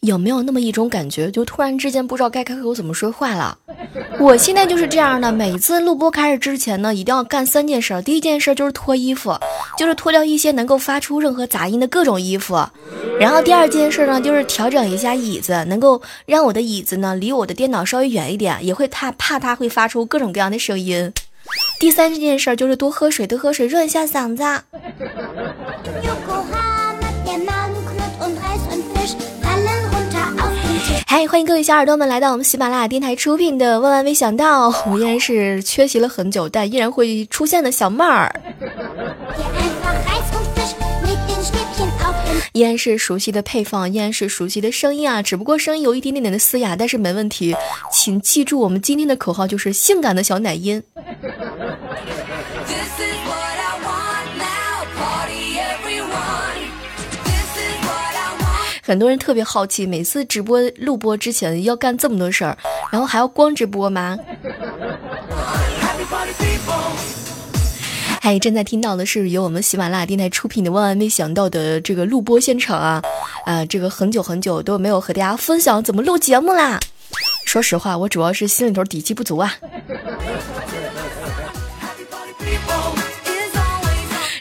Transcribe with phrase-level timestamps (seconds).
[0.00, 3.58] 有没有那么一种感觉，就突然之间不知道该开口怎么说话了？
[4.18, 8.00] 我现在就是这样的，每次录播开始之前呢，一定要干三件事。
[8.02, 9.38] 第一件事就是脱衣服，
[9.76, 12.58] 就是脱掉一些能够发出任何杂音的各种衣服。
[13.20, 21.12] 然后第二件事呢，就是调整一下椅子，能够让我的椅子呢离我的电脑稍微远一点，也会怕怕它会发出各种各样的声音。
[21.78, 24.42] 第三件事就是多喝水，多喝水润一下嗓子。
[31.10, 38.30] 嗨，欢迎各位小耳朵们来到我们喜马拉雅电台出品的《万万没想到》，我依然是缺席了很久，但依然会出现的小妹儿。
[42.52, 47.56] 依然是熟悉的配方，依然是熟悉的声音啊，只不过声音有一点点点的嘶哑，但是没问题。
[47.90, 50.82] 请记住，我们今天的口号就是性感的小奶音。
[58.88, 62.56] 很多人特别好奇，每次直播录播之前要干这么多事儿，
[62.90, 64.16] 然后还要光直播吗？
[68.22, 73.02] 嗨，正在听到的是由我们喜马拉雅电台出品的《万万没想到》的这个录播现场啊，
[73.44, 76.80] 啊，这个很久很久都没有和大家分享怎么录节目啦。
[77.44, 79.52] 说实话，我主要是心里头底气不足啊。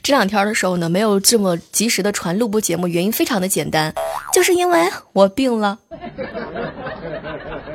[0.07, 3.94] 这两天的时候呢，没有这么及时的传录播节目，原因非常的简单，
[4.31, 5.79] 就是因为我病了。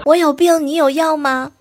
[0.06, 1.52] 我有病，你有药吗？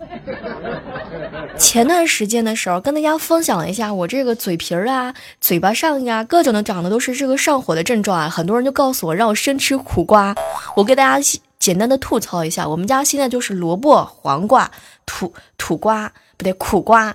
[1.58, 8.30] 前段时间的时候，跟大家分享了一下我这个嘴皮儿啊、嘴巴上呀，各种的长的都是这个上火的症状啊。
[8.30, 10.34] 很多人就告诉我让我生吃苦瓜，
[10.74, 14.70] 我给大家简单的吐槽一下，我们家现在就是萝卜、黄瓜、
[15.04, 17.14] 土土瓜，不对，苦瓜，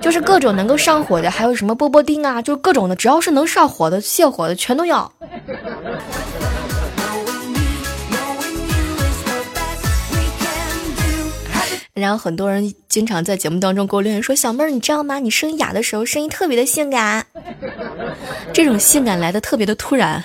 [0.00, 5.10] 就是各种能够上火的，还有什么波波丁啊，就是各种的，只要是能上火的、泻火的，全都要。
[11.94, 15.18] 然后很多人经常在节目当中给我留言说：“小妹儿，你知道吗？
[15.18, 17.24] 你声音哑的时候，声音特别的性感，
[18.52, 20.22] 这种性感来的特别的突然。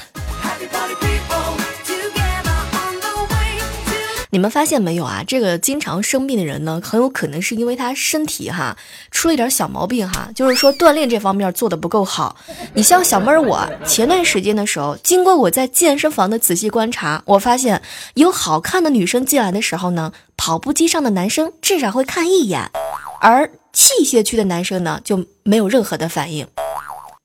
[4.33, 5.23] 你们发现没有啊？
[5.27, 8.77] 这个经常生病的人呢，很有可能是因为他身体哈
[9.11, 12.37] 出了一点小毛病哈，就是说锻炼这方面做的不够好。
[12.73, 17.81] 你像小妹儿我，前段时间的时候，经过我在健身房的仔细观察，我发现
[18.13, 22.71] 有好看的女生进来的时候呢，跑步机上的男生至少会看一眼，
[23.19, 26.47] 而器械区的男生呢就没有任何的反应。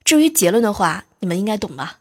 [0.05, 1.99] 至于结论的话，你们应该懂吧？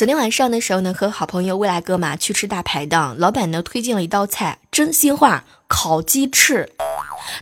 [0.00, 6.72] 昨天晚上的时候呢，和好朋友未来哥嘛去吃大排档，老板呢推荐了一道菜，真心话烤鸡翅。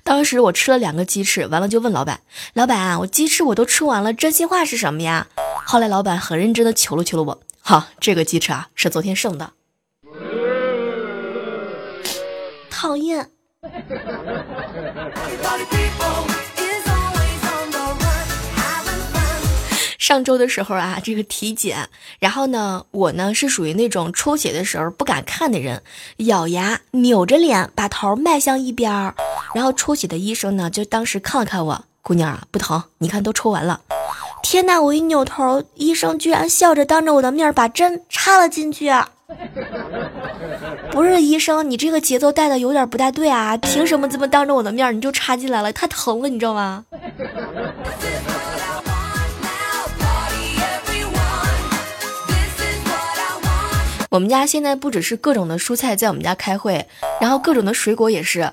[0.03, 2.23] 当时我吃了两个鸡翅，完了就问老板
[2.55, 5.29] ：“老板啊，我鸡翅我都吃完了，真心话是什么呀？”
[5.65, 9.53] 后来老板很认真的求了求了我，哈，这个鸡翅啊是昨天剩的。
[12.69, 13.31] 讨厌。
[20.09, 21.87] 上周的时候啊， 这个体检，
[22.19, 25.83] 然后呢，我呢是属于那种抽血的时候不敢看的人，
[26.17, 29.15] 咬牙扭着脸把头迈向一边儿，
[29.55, 33.83] 然后抽血的医生呢就当时看了看我，姑娘啊不疼，你看都抽完了。
[34.43, 38.91] 天呐，我一扭头，医生居然笑着当着我的面把针插了进去。
[40.91, 43.59] 不是医生，你这个节奏带的有点不太对啊！
[43.59, 45.71] 凭什么这么当着我的面你就插进来了？
[45.75, 46.87] 太疼了，你知道吗？
[54.11, 56.87] 我们家现在不只是各种的蔬菜在我们家开会，
[57.21, 58.51] 然后各种的水果也是。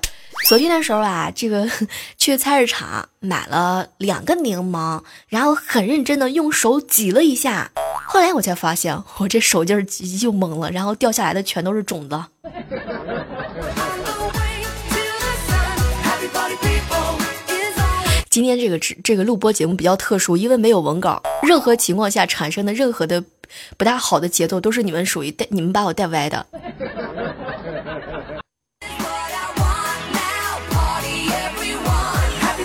[0.48, 1.66] 昨天的时候啊，这个
[2.18, 7.70] 去菜市场买了两个柠檬，然后很认真的用手挤了一下，
[8.06, 12.22] 后来我才发现我这手劲儿挤就懵了，然后掉下来的全都是种子。
[18.28, 23.24] 今天这个直这个录播节目比较特殊，因为没有文稿，任何情况下产生的任何的
[23.76, 26.46] 不大好的节奏，都是你们属于带你们把我带歪的。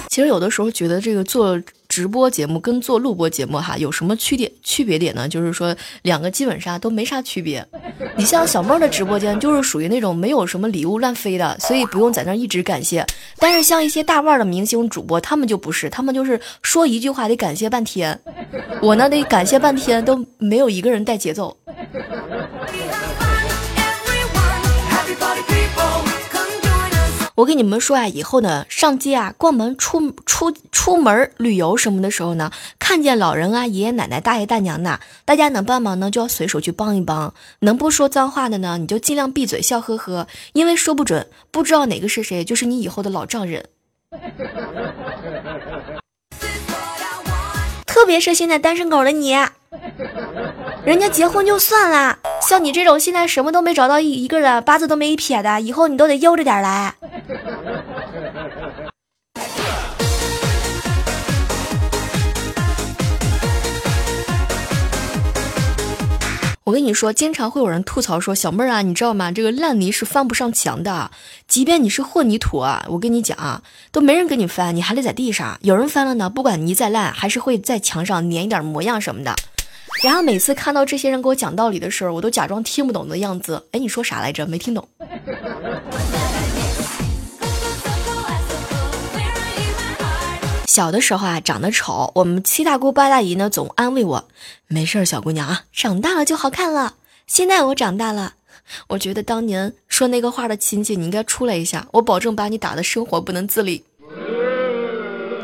[0.10, 1.58] 其实有的时候觉得这个做
[1.92, 5.28] 直播节目跟做录播节目哈有什么区别区别点呢？
[5.28, 7.68] 就是说两个基本上都没啥区别。
[8.16, 13.06] 你像小妹的直播间就是属于那种没有什么礼物乱飞的，所以不用在那一直感谢。
[13.40, 18.18] 但是像一些大腕的明星主播，他们就不是，他们就是说一句话得感谢半天。
[18.82, 21.58] 我呢得感谢半天都没有一个人带节奏。
[27.36, 43.66] 我跟你们说啊，以后呢，上街啊、逛门、出出出门旅游什么的时候呢，看见老人啊、爷爷奶奶、大爷大娘的，大家能帮忙呢，就要随手去帮一帮；能不说脏话的呢，你就尽量闭嘴，笑呵呵，因为说不准，不知道哪个是谁，就是你以后的老丈人。
[47.86, 49.32] 特别是现在单身狗的你，
[50.84, 56.96] 人家结婚就算了，像你这种现在什么都没找到一一个人，八字都没一撇的，以后你都得悠着点来。
[66.64, 69.32] 我跟你说，经常会有人吐槽说：“小妹儿啊，你知道吗？
[69.32, 71.10] 这个烂泥是翻不上墙的，
[71.48, 75.58] 即便你是混凝土啊，我跟你讲啊，都没人给你翻，你还得在地上。
[75.62, 79.36] 有人翻了呢，不管泥再烂，还是会在墙上粘一点模样什么的。”
[80.04, 83.68] 然后每次看到这些人给我讲道理的时候，我都假装听不懂的样子。
[83.72, 84.46] 哎，你说啥来着？
[84.46, 84.88] 没听懂。
[90.72, 94.30] 小的时候啊，长得丑，我们七大姑八大姨呢总安慰我，
[94.68, 96.94] 没事儿，小姑娘啊，长大了就好看了。
[97.28, 98.36] 现在我长大了，
[98.88, 103.84] 我觉得当年说那个话的亲戚，你应该出来一下，我保证把你打的生活不能自理。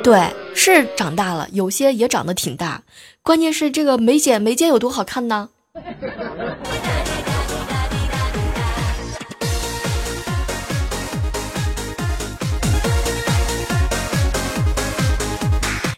[0.02, 2.84] 对，是长大了，有些也长得挺大，
[3.22, 5.50] 关键是这个眉剪眉间有多好看呢？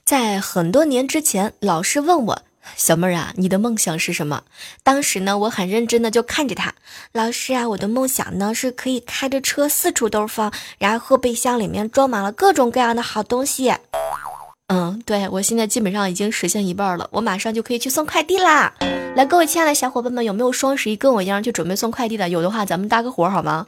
[0.10, 2.42] 在很多年之前，老师问我
[2.76, 4.42] ：“小妹儿啊，你的梦想是什么？”
[4.82, 6.74] 当时呢，我很认真的就看着他，
[7.12, 13.72] 老师啊，我的梦想呢是可以开着车四处兜风，然后后备箱里面装满了各种各样的好东西。
[14.70, 18.74] 嗯，对我现在基本上已经实现一半了，我马上就可以去送快递啦！
[19.16, 22.28] 来，各位亲爱的小伙伴们，有没有双十一跟我一样去准备送快递的？
[22.30, 23.68] 有的话，咱们搭个伙好吗？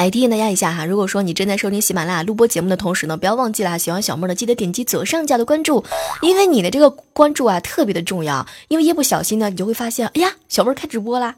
[0.00, 5.84] 哎，提醒大家一下哈，如果说你正在收听喜马拉雅录播节目的同时呢，不要忘记了喜欢小妹的记得点击左上角的关注，
[6.22, 11.34] 因为你的这个关注啊特别的重要，因为一不小心呢，你就会发现，哎呀，小妹开直播啦。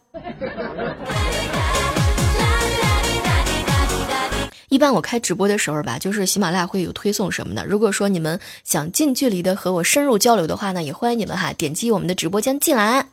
[4.68, 7.66] 一般我开直播的时候吧，就是喜马拉雅会有推送什么的。
[7.66, 13.04] 如果说你们想近距离的和我深入交流的话呢，也欢迎你们哈点击我们的直播间进来。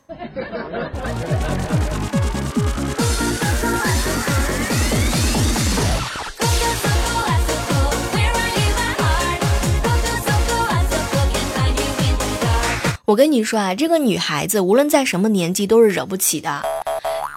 [13.10, 16.62] 我跟你说啊，这个女孩子无论在什么年纪都是惹不起的。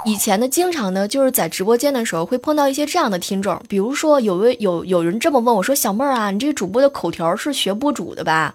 [0.05, 8.53] 以前呢，经常呢就是在直播间的时候会碰到一些这样的听众，比如说有位有有人这么问我说：“小妹儿啊，你这主播的口条是学播主的吧？”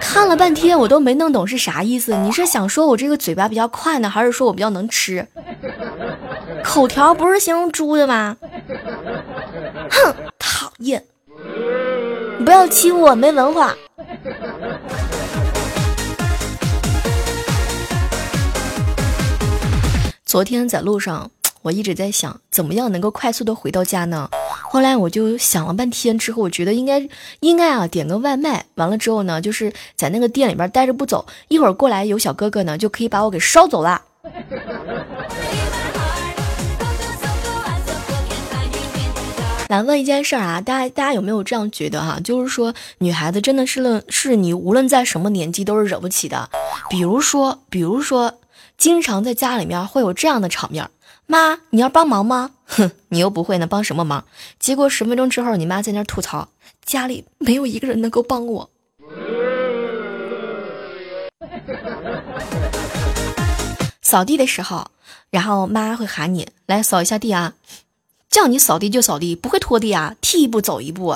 [0.00, 2.16] 看了半天我都没弄懂是啥意思。
[2.16, 5.24] 你是想说我这个嘴巴比较快呢，还是说我比较能吃？
[6.64, 8.36] 口条不是形容猪的吗？
[9.88, 11.04] 哼，讨厌！
[12.44, 13.72] 不要欺负我没文化。
[20.32, 24.30] 昨天在路上， 我一直在想，怎么样能够快速的回到家呢？
[24.62, 27.06] 后来我就想了半天，之后我觉得应该
[27.40, 34.00] 应该啊点个外卖，完了之后呢，就是在那个店里边待着不走，一会儿过来有小哥哥呢，就可以把我给捎走了。
[39.68, 46.48] 来问一件事儿啊，大家大家有没有这样觉得哈、就是说，女孩子真的是论是你无论在什么年纪都是惹不起的。
[46.88, 48.32] 比如说，比如说，
[48.82, 50.90] 经常在家里面会有这样的场面：
[51.26, 52.50] 妈，你要帮忙吗？
[52.66, 54.24] 哼，你又不会呢，帮什么忙？
[54.58, 56.48] 结果十分钟之后，你妈在那吐槽，
[56.84, 58.68] 家里没有一个人能够帮我。
[64.02, 64.88] 扫地的时候，
[65.30, 67.52] 然后妈会喊你来扫一下地啊，
[68.28, 71.14] 叫你扫地就扫地，不会拖地啊，踢一步走一步。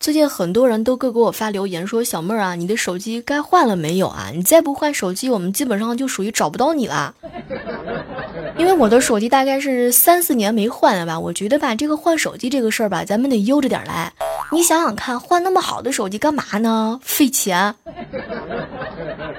[0.00, 4.30] 最近很多人都各给我发留言说：“小妹儿啊，你的手机该换了没有啊？
[4.32, 7.12] 你再不换手机，我们基本上就属于找不到你了。
[8.56, 14.12] ”因为我的手机大概是三四年没换了吧，我觉得吧，这个换手机这个事儿吧，咱们得悠着点来。
[14.52, 17.00] 你想想看，换那么好的手机干嘛呢？
[17.02, 17.74] 费钱。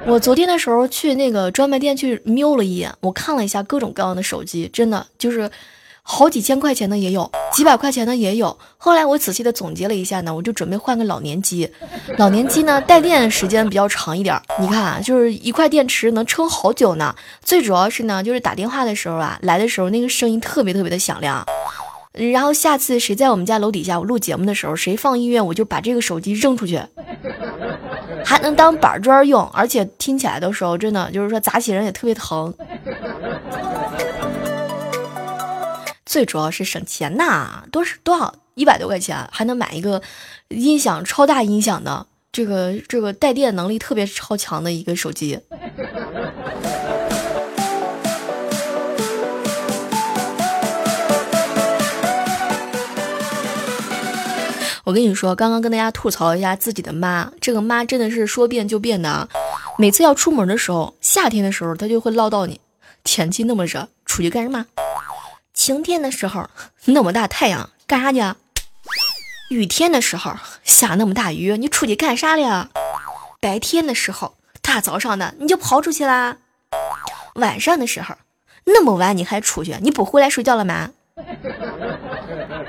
[0.06, 5.50] 我昨天的时候去那个专卖店去瞄了一眼，我看了一下各种各样的手机，真的就是。
[6.12, 8.58] 好几千块钱的也有，几百块钱的也有。
[8.80, 11.70] 后来我仔细的总结了一下呢，我就准备换个老年机。
[12.18, 14.36] 老年机呢，带电时间比较长一点。
[14.60, 17.14] 你看啊，就是一块电池能撑好久呢。
[17.44, 21.46] 最主要是呢，就是打电话的时候啊，来的时候那个声音特别特别的响亮。
[22.14, 26.82] 然后下次谁在我们家楼底下我录节目的时候，谁放音乐，我就把这个手机扔出去，
[28.26, 32.52] 还能当板砖用，而且听起来的时候真的就是说砸起人也特别疼。
[36.10, 40.02] 最主要是省钱呐，多是多少一百多块钱还能买一个
[40.48, 45.40] 音响超大音响的，这个这个带电能力特别超强的一个手机。
[54.84, 59.30] 我跟你说，刚刚跟大家吐槽一下自己的妈，这个妈真的是说变就变的。
[59.78, 62.60] 每次要出门的时候，夏天的时候她就会唠叨你，
[63.04, 64.66] 天气那么热，出去干什么？
[65.60, 66.50] 晴天的时候
[66.86, 68.20] 那么大太阳干啥去？
[69.50, 72.70] 雨天的时候下那么大雨，你出去干啥了？
[73.42, 76.38] 白天的时候大早上的你就跑出去啦。
[77.34, 78.16] 晚上的时候
[78.64, 80.92] 那么晚你还出去，你不回来睡觉了吗？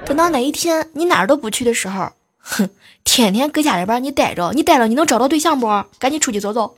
[0.04, 2.68] 等到哪一天你哪儿都不去的时候，哼，
[3.04, 5.68] 天天搁家里边你待着，你待着你能找到对象不？
[6.00, 6.76] 赶紧出去走走。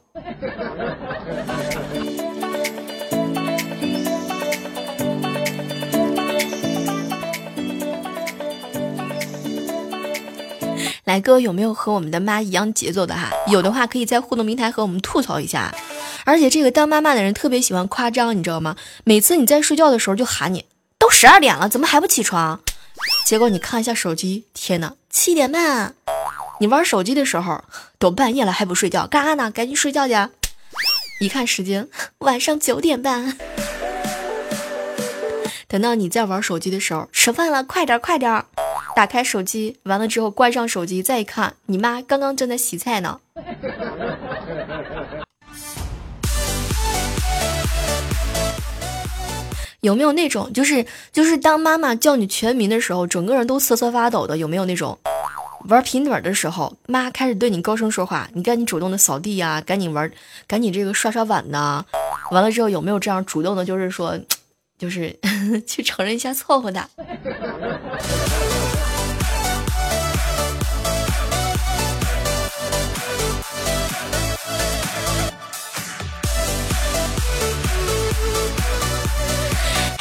[11.12, 13.28] 来哥有没有和我们的妈一样节奏的哈？
[13.46, 15.70] 有的话可以在互动平台和我们吐槽一下。
[16.24, 18.76] 而且这个当妈妈的人特别喜欢夸张，你知道吗？
[19.04, 20.64] 每次你在睡觉的时候就喊你，
[20.98, 22.62] 都十二点了，怎么还不起床？
[23.26, 25.94] 结果你看一下手机，天哪，七点半！
[26.60, 27.62] 你玩手机的时候
[27.98, 29.50] 都半夜了还不睡觉，干啥呢？
[29.50, 30.14] 赶紧睡觉去！
[31.20, 31.88] 一看时间，
[32.20, 33.36] 晚上九点半。
[35.68, 38.46] 等到你在玩手机的时候，吃饭了，快点快点！
[38.94, 43.20] 打开手机，完了之后关上手机，再一看，你妈刚刚正在洗菜呢。
[49.80, 54.36] 有没有那种，就是就是当妈妈叫你全名的时候，整个人都瑟瑟发抖的？
[54.36, 54.96] 有没有那种
[55.68, 60.08] 玩平腿的时候，妈开始对你高声说话，你赶紧主动的扫地呀，赶紧玩，
[60.46, 61.84] 赶紧这个刷刷碗呐。
[62.30, 64.16] 完了之后有没有这样主动的，就是说，
[64.78, 65.18] 就是
[65.66, 66.88] 去承认一下错误的？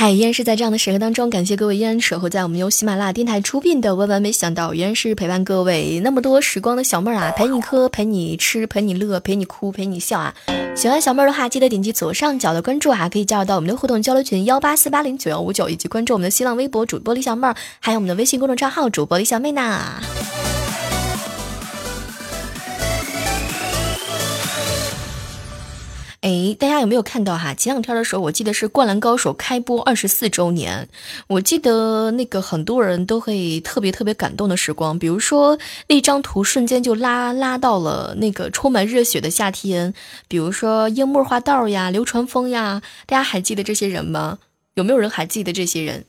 [0.02, 10.34] 嗨，依然是在这样的时刻当中，感谢各位依然守候在我们由喜马拉雅电台出品的《万万没想到》，依然是陪伴各位那么多时光的小妹儿啊，陪你喝，陪你吃，陪你乐，陪你哭，陪你笑啊！
[10.76, 20.02] 喜欢小妹儿的话，记得点击左上角的关注啊，可以加入到我们的互动交流群幺八四八零九幺五九，以及关注我们的新浪微博主播李小妹儿，还有我们的微信公众账号主播李小妹呢。
[26.22, 27.56] 哎，大家有没有看到哈？
[27.56, 30.88] 前两天的时候，我记得是《灌篮高手》开播二十四周年，
[31.26, 39.96] 我记得那个很多人都会特别特别感动的时光，比如说那张图瞬间就拉拉到了那个充满热血的夏天，
[40.28, 44.38] 比如说樱木花道呀、流川枫呀，大家还记得这些人吗？
[44.76, 46.06] 有没有人还记得这些人？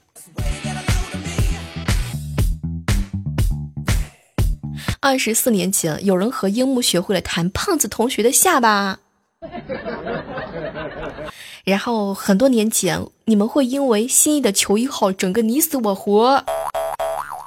[5.00, 8.98] 二十四年前，有人和樱木学会了弹胖子同学的下巴。
[11.64, 16.44] 然后很多年前，你们会因为心仪的球衣号整个你死我活。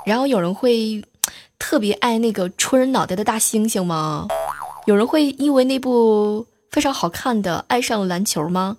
[0.05, 1.03] 然后有人会
[1.57, 4.27] 特别爱那个戳人脑袋的大猩猩吗？
[4.85, 8.77] 有人会因为那部非常好看的爱上了篮球吗？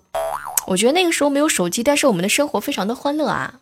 [0.67, 3.55] 我觉得那个时候没有手机，但是我们的生活非常的欢乐啊。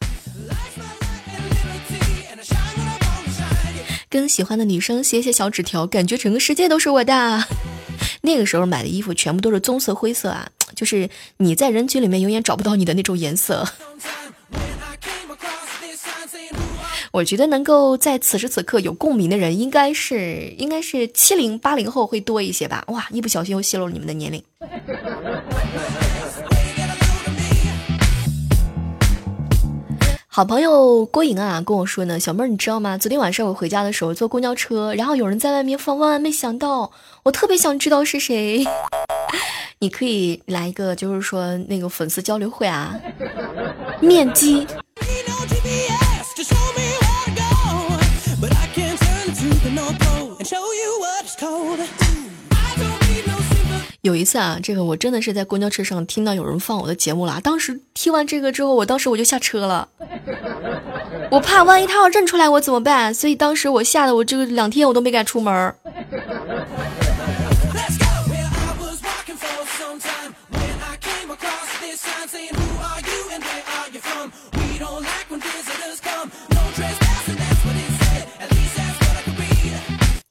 [4.09, 7.43] 跟喜欢的女生写写小纸条，感觉整个世界都是我的。
[8.25, 13.65] 那个时候买的衣服全部都是棕色、灰色啊， 就是你在人群里面永远找不到你的那种颜色。
[17.11, 22.83] 我觉得能够在此时此刻有共鸣的人，应该是应该是七零八零后会多一些吧。
[22.87, 24.43] 哇，一不小心又泄露了你们的年龄。
[30.35, 32.97] 好朋友郭颖啊跟我说呢，小妹儿你知道吗？
[32.97, 36.83] 昨天晚上我回家的时候坐公交车，然后有人在外面放《万万没想到》，
[37.23, 38.65] 我特别想知道是谁。
[39.79, 42.99] 你可以来一个，就是说那个粉丝交流会啊，
[44.01, 44.67] 面基。
[54.05, 57.41] 有一次啊，这个我真的是在公交车上听到有人放我的节目了。
[57.41, 59.89] 当时听完这个之后，我当时我就下车了，
[61.31, 63.11] 我怕万一他要认出来我怎么办？
[63.11, 65.73] 所以当时我吓得我这个两天我都没敢出门。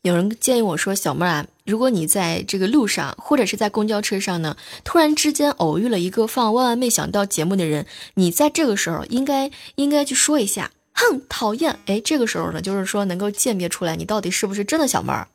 [0.03, 4.55] 有人建议我说：“小妹儿啊，如果你在这个路上或者是在公交车上呢，
[4.85, 11.79] 突然之间偶遇了一个放《万万没想到》节目的人，你在这个时候应该应该去说一下，哼，讨厌！
[11.87, 15.27] 哎，这个时候呢，就是说能够鉴别出来你到底是不是真的小妹儿。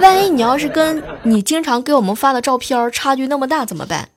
[0.00, 4.08] 万一你要是跟你经常给我们发的照片差距那么大怎么办？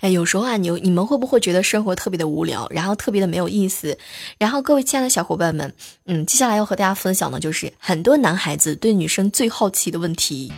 [0.00, 3.98] 哎，有时候啊，你你们会不会觉得生活特别的无聊，然后特别的没有意思？
[4.38, 5.72] 然后各位亲爱的小伙伴们，
[6.06, 10.50] 嗯，接下来要和大家分享的就是很多男孩子对女生最好奇的问题。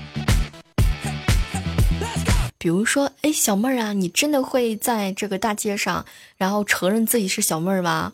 [2.57, 6.07] 比如说，哎，小妹儿啊，你真的会在这个大街上，
[6.37, 8.13] 然后承认自己是小妹儿吗？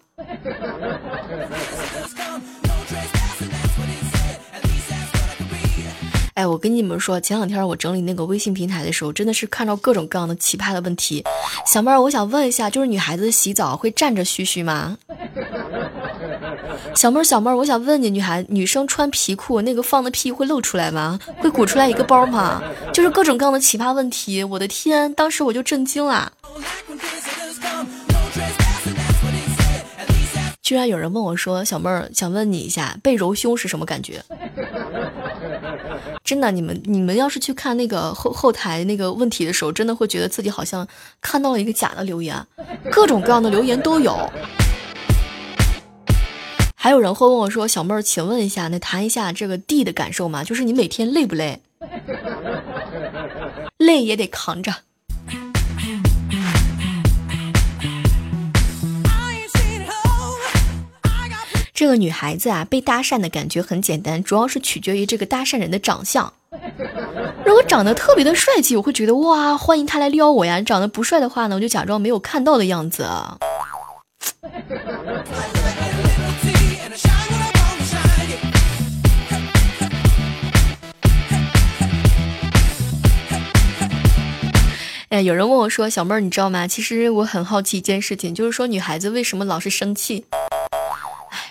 [6.38, 11.25] 哎，我跟你们说，前两天我整理那个微信平台的时候，真的是看到各种各样的奇葩的问题。
[11.66, 14.97] 小妹儿，我想问一下，就是女孩子洗澡会站着嘘嘘吗？
[16.95, 21.18] 小妹儿，小妹儿，我想问你，女孩女生穿皮裤那个放的屁会露出来吗？
[21.38, 22.62] 会鼓出来一个包吗？
[22.92, 26.33] 就是各种各样的奇葩问题，我的天，当时我就震惊了。
[30.62, 34.22] 居然有人问我说：“小妹儿，想问你一下，被揉胸是什么感觉？”
[36.28, 40.86] 真的，你们你们要是去看那个后后台那个问题的时候，真的会觉得自己好像
[41.22, 42.36] 看到了一个假的留言，
[42.90, 44.14] 各种各样的留言都有。
[46.76, 50.44] 还有人会问我说：“小妹儿，请问一下，那谈一下这个地的感受吗？
[50.44, 51.62] 就是你每天累不累？
[53.78, 54.74] 累也得扛着。”
[61.78, 66.32] 这个女孩子啊，被搭讪的感觉很简单，主要是取决于这个搭讪人的长相。
[67.46, 73.06] 如果长得特别的帅气，我会觉得哇，欢迎他来撩我呀；长得不帅的话呢，我就假装没有看到的样子。
[85.10, 86.66] 哎，有人问我说：“小妹儿，你知道吗？
[86.66, 90.24] 其实我很好奇一件事情，就是说女孩子为什么老是生气？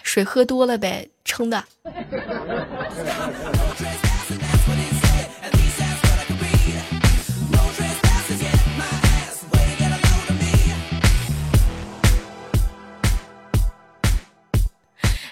[0.07, 1.61] 水喝多了呗，撑的。”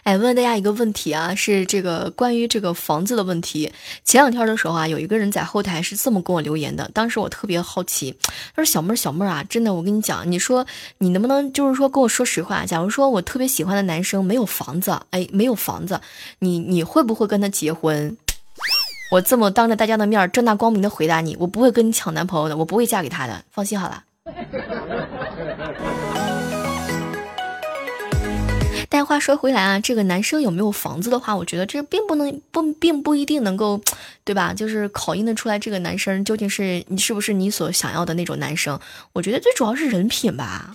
[0.05, 3.73] 哎，问大家一个问题啊，是这个关于这个房子的问题。
[4.03, 8.15] 前两天的时候啊，有一个人在后台是这么跟我留言的，当时我特别好奇，
[8.55, 10.63] 他说：“小妹儿，小妹儿啊，真的，我跟你讲，你说
[10.99, 12.63] 你能不能就是说跟我说实话？
[12.67, 15.99] 假如说我特别喜欢的男生没有房子，哎，没有房子，
[16.37, 18.15] 你你会不会跟他结婚？”
[19.09, 24.03] 我这么当着大家的面正大光明的回答你，我不会跟你抢男朋友的，我不会嫁给他的，放心好了。
[28.97, 33.81] 但话说回来啊，这个男生有没有房子的话，我觉得这并不能不并不一定能够，
[34.23, 34.53] 对吧？
[34.53, 38.79] 就是考验得出来这个男生究竟是你是不是你所想要的那种男生。
[39.11, 40.71] 我觉得最主要是人品吧。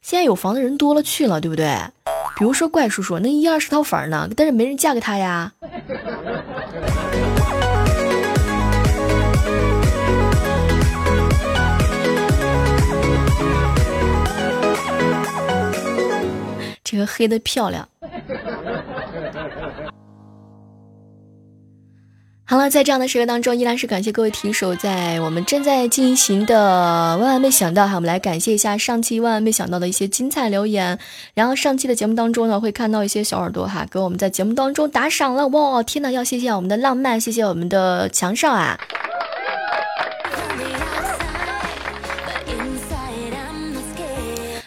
[0.00, 1.76] 现在有房的人多了去了，对不对？
[2.38, 5.52] 比如说怪叔叔，那一二十套房呢，但是没人嫁给他呀。
[17.06, 17.88] 黑的漂亮。
[22.50, 30.98] 好了，在这样的时刻当中，依然是感谢各位提手在我们正在进行的万万没想到，哈，我们来感谢一下上期万万没想到的一些精彩留言。
[31.34, 38.78] 然后上期的节目当中呢，会看到一些小耳朵哈，给我们在节目当中打赏了，哇，天呐，要谢谢我们的浪漫，谢谢我们的强少啊。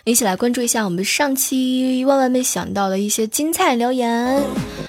[0.03, 4.43] 一起来关注一下我们上期万万没想到的一些精彩留言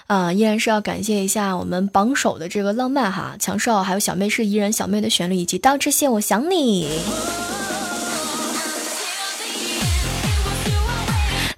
[0.07, 0.33] 啊！
[0.33, 6.89] 依然是要感谢一下我们榜首的这个浪漫哈强少，还有小妹是怡人小妹的旋律，以及刀之线我想你。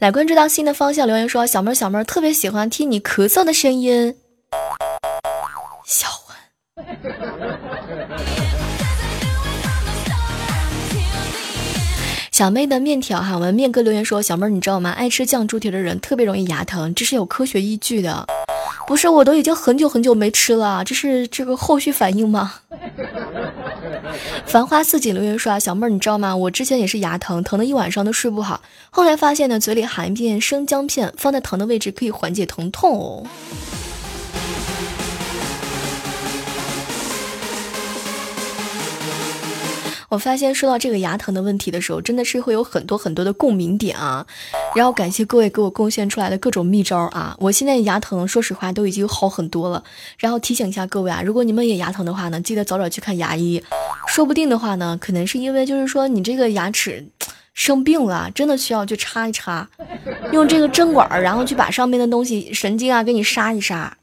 [0.00, 4.16] 来关注到新的方向留言说，小妹儿小妹儿特别喜欢听你咳嗽的声音，
[12.34, 14.90] 小妹的面条哈，我们面哥留言说，小妹儿你知道吗？
[14.90, 18.26] 爱吃酱猪蹄的人特别容易牙疼，这是有科学依据的。
[18.88, 22.54] 不是，我都已经很久很久没吃了，这是这个后续反应吗？
[24.46, 26.34] 繁花似锦留言说啊，小妹儿你知道吗？
[26.34, 33.22] 我之前也是牙疼，疼的一晚上都睡不好，后来发现呢，嘴里含一片生姜片，放在疼的位置可以缓解疼痛哦。
[40.14, 44.24] 我发现说到这个牙疼的问题的时候，真的是会有很多很多的共鸣点啊。
[44.76, 47.36] 然后感谢各位给我贡献出来的各种秘招啊！
[47.40, 49.82] 我现在牙疼，说实话都已经好很多了。
[50.18, 53.60] 然后提醒一下各位啊，如果你们也牙疼的话呢，记得早点去看牙医。
[54.06, 57.04] 说不定的话呢，可能是因为就是说你这个牙齿
[57.52, 59.68] 生病了，真的需要去插一插，
[60.32, 63.96] 用这个针管，然后去把上面的东西神经啊给你杀一杀。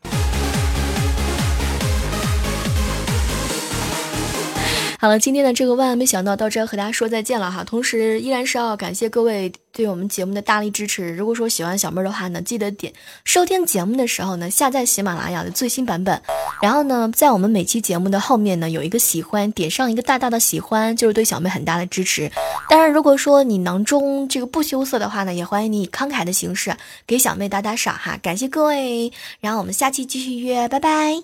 [5.01, 7.63] 好了，今天的这个万万没想到到这儿和大家说再见了哈。
[7.63, 11.15] 同时，依然是要感谢各位对我们节目的大力支持。
[11.15, 16.21] 如果说喜欢小妹儿的话呢，记得点收听节目的时候呢，下载喜马拉雅的最新版本。
[16.61, 22.31] 然后呢，在我们每期节目的后面呢，有一个喜欢，点上一个大大的喜欢，就是对小妹很大的支持。
[22.69, 28.19] 当然，如果说你囊中这个不羞涩的话呢，也欢迎你以慷慨的形式给小妹打打赏哈。
[28.21, 31.15] 感谢各位，然后我们下期继续约，拜拜。